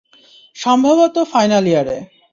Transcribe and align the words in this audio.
সম্ভবত 0.55 1.15
ফাইনাল 1.31 1.65
ইয়ারে। 1.67 1.97